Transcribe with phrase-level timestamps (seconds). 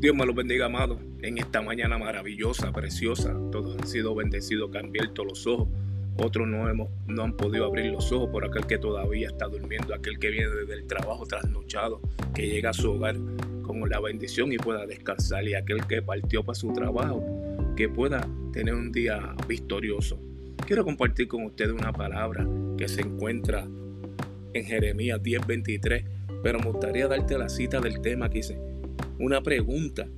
[0.00, 3.36] Dios me los bendiga, amado, en esta mañana maravillosa, preciosa.
[3.52, 5.68] Todos han sido bendecidos, que han abierto los ojos.
[6.16, 9.94] Otros no, hemos, no han podido abrir los ojos por aquel que todavía está durmiendo,
[9.94, 12.00] aquel que viene desde el trabajo trasnochado,
[12.34, 13.16] que llega a su hogar
[13.60, 17.22] con la bendición y pueda descansar, y aquel que partió para su trabajo,
[17.76, 20.18] que pueda tener un día victorioso.
[20.66, 23.66] Quiero compartir con ustedes una palabra que se encuentra
[24.54, 26.04] en Jeremías 10:23,
[26.42, 28.70] pero me gustaría darte la cita del tema que dice,
[29.20, 30.08] una pregunta,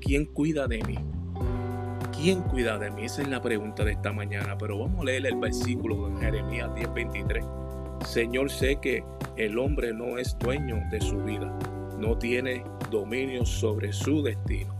[0.00, 0.96] ¿quién cuida de mí?
[2.16, 3.04] ¿Quién cuida de mí?
[3.04, 6.70] Esa es la pregunta de esta mañana, pero vamos a leer el versículo de Jeremías
[6.72, 7.44] 10:23.
[8.06, 9.04] Señor, sé que
[9.36, 11.52] el hombre no es dueño de su vida,
[11.98, 14.72] no tiene dominio sobre su destino.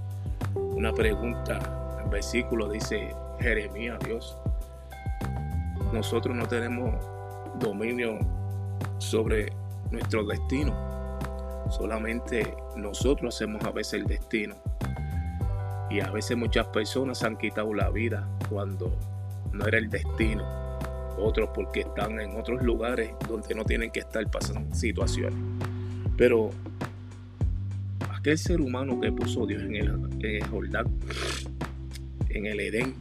[0.55, 4.39] Una pregunta, el versículo dice Jeremías, Dios,
[5.93, 6.95] nosotros no tenemos
[7.59, 8.21] dominio
[8.99, 9.53] sobre
[9.91, 10.92] nuestro destino.
[11.73, 14.57] Solamente nosotros hacemos a veces el destino.
[15.91, 18.95] Y a veces muchas personas han quitado la vida cuando
[19.53, 20.45] no era el destino.
[21.19, 25.39] Otros porque están en otros lugares donde no tienen que estar pasando situaciones.
[26.17, 26.51] Pero
[28.11, 29.89] aquel ser humano que puso Dios en el,
[30.21, 30.87] en el Jordán,
[32.29, 32.95] en el Edén,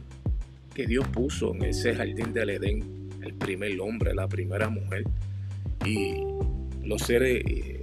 [0.74, 5.04] que Dios puso en ese jardín del Edén, el primer hombre, la primera mujer,
[5.84, 6.24] y
[6.82, 7.81] los seres eh,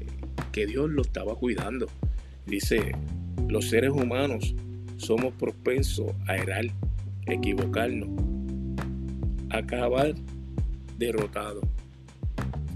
[0.66, 1.88] Dios lo estaba cuidando.
[2.46, 2.94] Dice,
[3.48, 4.56] los seres humanos
[4.98, 6.66] somos propensos a errar,
[7.26, 8.10] equivocarnos,
[9.50, 10.14] acabar
[10.98, 11.62] derrotado.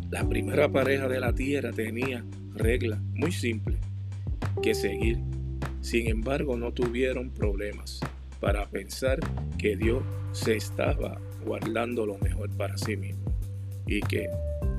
[0.10, 3.80] La primera pareja de la tierra tenía reglas muy simples
[4.62, 5.20] que seguir.
[5.82, 8.00] Sin embargo, no tuvieron problemas
[8.40, 9.20] para pensar
[9.58, 13.24] que Dios se estaba guardando lo mejor para sí mismo
[13.86, 14.30] y que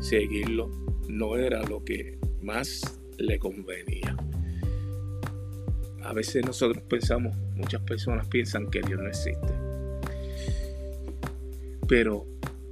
[0.01, 0.71] seguirlo
[1.09, 4.17] no era lo que más le convenía.
[6.03, 9.49] A veces nosotros pensamos, muchas personas piensan que Dios no existe.
[11.89, 12.27] Pero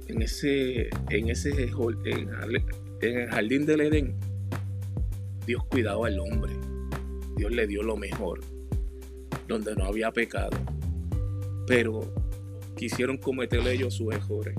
[0.07, 2.29] en ese, en ese en,
[3.01, 4.15] el jardín del Edén,
[5.47, 6.53] Dios cuidaba al hombre.
[7.35, 8.41] Dios le dio lo mejor,
[9.47, 10.57] donde no había pecado.
[11.65, 12.13] Pero
[12.77, 14.55] quisieron cometer ellos sus errores.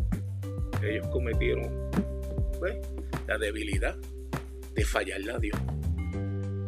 [0.83, 1.71] Ellos cometieron
[2.59, 2.77] pues,
[3.29, 3.97] la debilidad
[4.75, 5.59] de fallarle a Dios.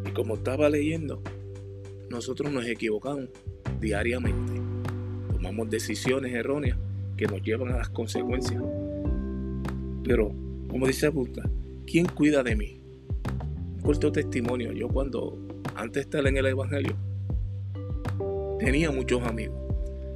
[0.07, 1.23] Y como estaba leyendo,
[2.11, 3.29] nosotros nos equivocamos
[3.81, 4.61] diariamente.
[5.33, 6.79] Tomamos decisiones erróneas
[7.17, 8.63] que nos llevan a las consecuencias.
[10.05, 10.33] Pero,
[10.69, 11.49] como dice Buda,
[11.87, 12.81] ¿quién cuida de mí?
[13.77, 14.73] Un corto testimonio.
[14.73, 15.37] Yo cuando,
[15.75, 16.97] antes de estar en el Evangelio,
[18.59, 19.57] tenía muchos amigos.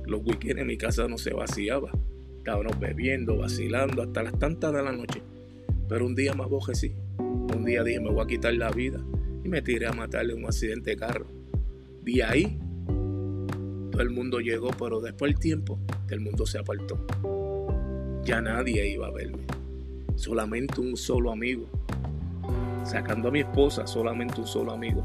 [0.07, 1.91] Los weekends en mi casa no se vaciaba.
[2.39, 5.23] Estábamos bebiendo, vacilando hasta las tantas de la noche.
[5.89, 6.95] Pero un día me sí
[7.55, 9.01] Un día dije, me voy a quitar la vida.
[9.45, 11.27] Y me tiré a matarle un accidente de carro.
[12.03, 12.59] De ahí,
[13.91, 17.07] todo el mundo llegó, pero después del tiempo, el mundo se apartó.
[18.25, 19.45] Ya nadie iba a verme.
[20.17, 21.67] Solamente un solo amigo.
[22.85, 25.05] Sacando a mi esposa, solamente un solo amigo.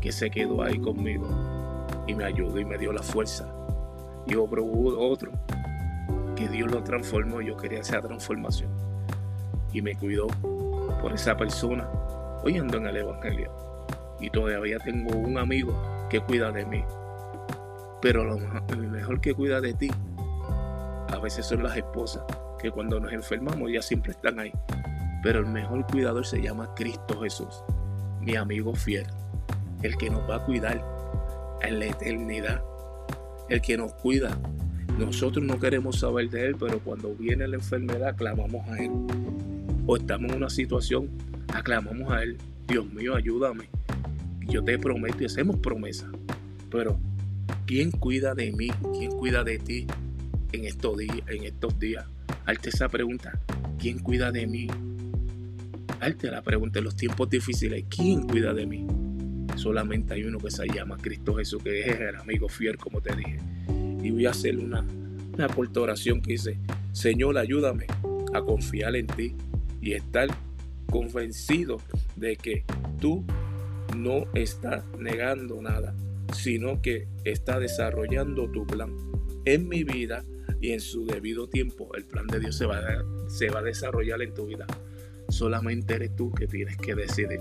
[0.00, 1.28] Que se quedó ahí conmigo.
[2.06, 3.52] Y me ayudó y me dio la fuerza.
[4.26, 5.32] Y otro, otro
[6.36, 7.40] que Dios lo transformó.
[7.40, 8.70] Yo quería esa transformación
[9.72, 10.26] y me cuidó
[11.00, 11.88] por esa persona.
[12.44, 13.50] Hoy ando en el Evangelio
[14.20, 15.74] y todavía tengo un amigo
[16.08, 16.84] que cuida de mí.
[18.02, 19.90] Pero lo mejor que cuida de ti
[21.08, 22.22] a veces son las esposas,
[22.58, 24.52] que cuando nos enfermamos ya siempre están ahí.
[25.22, 27.62] Pero el mejor cuidador se llama Cristo Jesús,
[28.20, 29.06] mi amigo fiel,
[29.82, 30.82] el que nos va a cuidar
[31.62, 32.62] en la eternidad,
[33.48, 34.38] el que nos cuida.
[34.98, 38.90] Nosotros no queremos saber de Él, pero cuando viene la enfermedad clamamos a Él
[39.90, 41.10] o estamos en una situación,
[41.52, 42.36] aclamamos a Él,
[42.68, 43.68] Dios mío, ayúdame.
[44.46, 46.08] Yo te prometo y hacemos promesa.
[46.70, 47.00] Pero,
[47.66, 48.68] ¿quién cuida de mí?
[48.96, 49.88] ¿Quién cuida de ti
[50.52, 51.16] en estos días?
[51.26, 52.06] En estos días?
[52.62, 53.40] esa pregunta,
[53.80, 54.68] ¿quién cuida de mí?
[56.00, 58.86] Hazte la pregunta en los tiempos difíciles, ¿quién cuida de mí?
[59.56, 63.16] Solamente hay uno que se llama Cristo Jesús, que es el amigo fiel, como te
[63.16, 63.38] dije.
[64.04, 64.86] Y voy a hacer una,
[65.32, 65.48] una
[65.80, 66.58] oración que dice,
[66.92, 67.86] Señor, ayúdame
[68.32, 69.34] a confiar en ti
[69.80, 70.28] y estar
[70.90, 71.78] convencido
[72.16, 72.64] de que
[73.00, 73.24] tú
[73.96, 75.94] no estás negando nada,
[76.34, 78.94] sino que estás desarrollando tu plan
[79.44, 80.24] en mi vida
[80.60, 81.94] y en su debido tiempo.
[81.94, 84.66] El plan de Dios se va a, se va a desarrollar en tu vida.
[85.28, 87.40] Solamente eres tú que tienes que decidir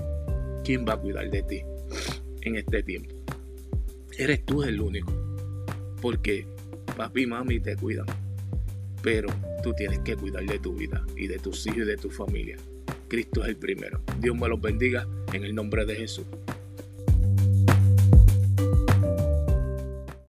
[0.64, 1.62] quién va a cuidar de ti
[2.42, 3.16] en este tiempo.
[4.18, 5.14] Eres tú el único.
[6.02, 6.46] Porque
[6.96, 8.06] papi y mami te cuidan.
[9.02, 9.30] Pero
[9.64, 12.58] tú tienes que cuidar de tu vida y de tus hijos y de tu familia.
[13.08, 14.02] Cristo es el primero.
[14.20, 16.26] Dios me los bendiga en el nombre de Jesús.